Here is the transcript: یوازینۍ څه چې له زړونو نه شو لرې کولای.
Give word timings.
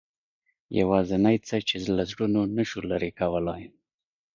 یوازینۍ 0.79 1.37
څه 1.47 1.55
چې 1.67 1.75
له 1.95 2.03
زړونو 2.11 2.41
نه 2.55 2.63
شو 2.69 2.79
لرې 2.89 3.11
کولای. 3.19 3.61